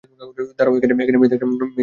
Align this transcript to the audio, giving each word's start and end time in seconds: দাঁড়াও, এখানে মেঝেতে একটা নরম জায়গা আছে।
দাঁড়াও, 0.57 0.77
এখানে 0.77 0.93
মেঝেতে 0.93 1.35
একটা 1.35 1.47
নরম 1.47 1.59
জায়গা 1.59 1.65
আছে। 1.65 1.79